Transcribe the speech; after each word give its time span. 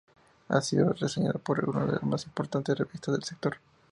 Ha 0.49 0.59
sido 0.61 0.93
reseñado 0.93 1.37
por 1.37 1.59
algunas 1.59 1.85
de 1.85 1.93
las 1.93 2.01
más 2.01 2.25
importantes 2.25 2.75
revistas 2.75 3.13
del 3.13 3.23
sector. 3.23 3.57